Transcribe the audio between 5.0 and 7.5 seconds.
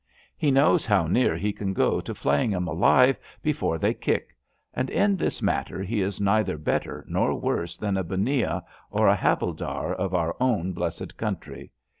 this matter he is neither better nor